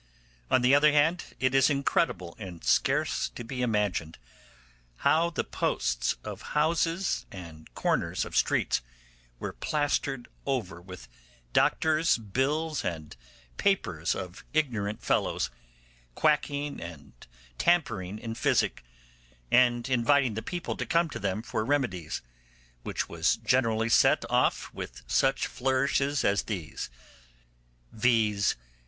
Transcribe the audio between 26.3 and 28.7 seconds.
these, viz.